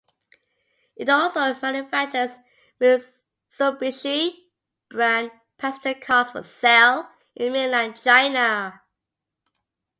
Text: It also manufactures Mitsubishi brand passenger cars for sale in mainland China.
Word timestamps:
It 0.95 1.07
also 1.09 1.53
manufactures 1.61 2.39
Mitsubishi 2.79 4.33
brand 4.89 5.29
passenger 5.59 5.99
cars 5.99 6.31
for 6.31 6.41
sale 6.41 7.07
in 7.35 7.53
mainland 7.53 8.01
China. 8.01 8.81